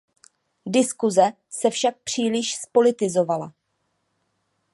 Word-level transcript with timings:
Diskuse 0.65 1.31
se 1.49 1.69
však 1.69 1.97
příliš 1.97 2.55
zpolitizovala. 2.55 3.53